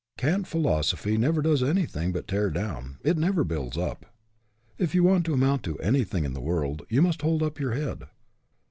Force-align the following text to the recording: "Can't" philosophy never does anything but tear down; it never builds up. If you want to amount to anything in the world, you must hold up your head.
"Can't" 0.17 0.47
philosophy 0.47 1.15
never 1.15 1.43
does 1.43 1.61
anything 1.61 2.11
but 2.11 2.27
tear 2.27 2.49
down; 2.49 2.97
it 3.03 3.19
never 3.19 3.43
builds 3.43 3.77
up. 3.77 4.07
If 4.79 4.95
you 4.95 5.03
want 5.03 5.27
to 5.27 5.33
amount 5.35 5.61
to 5.65 5.77
anything 5.77 6.25
in 6.25 6.33
the 6.33 6.41
world, 6.41 6.81
you 6.89 7.03
must 7.03 7.21
hold 7.21 7.43
up 7.43 7.59
your 7.59 7.73
head. 7.73 8.05